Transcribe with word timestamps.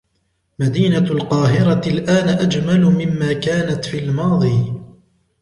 مدينة 0.59 0.97
القاهرة 1.11 1.81
ألآن 1.89 2.29
أجمل 2.29 2.81
ممّا 2.85 3.33
كانت 3.33 3.85
في 3.85 3.99
الماضى. 3.99 4.73